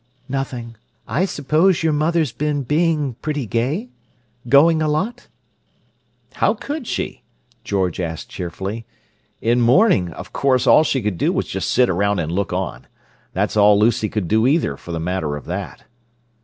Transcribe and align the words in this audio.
"Nothing. 0.27 0.77
I 1.07 1.25
suppose 1.25 1.83
your 1.83 1.93
mother's 1.93 2.31
been 2.31 2.63
being 2.63 3.13
pretty 3.21 3.45
gay? 3.45 3.89
Going 4.49 4.81
a 4.81 4.87
lot?" 4.87 5.27
"How 6.33 6.55
could 6.55 6.87
she?" 6.87 7.21
George 7.63 7.99
asked 7.99 8.27
cheerfully. 8.27 8.87
"In 9.43 9.61
mourning, 9.61 10.09
of 10.13 10.33
course 10.33 10.65
all 10.65 10.83
she 10.83 11.03
could 11.03 11.19
do 11.19 11.31
was 11.31 11.45
just 11.45 11.69
sit 11.69 11.87
around 11.87 12.17
and 12.17 12.31
look 12.31 12.51
on. 12.51 12.87
That's 13.33 13.55
all 13.55 13.77
Lucy 13.79 14.09
could 14.09 14.27
do 14.27 14.47
either, 14.47 14.75
for 14.75 14.91
the 14.91 14.99
matter 14.99 15.35
of 15.35 15.45
that." 15.45 15.83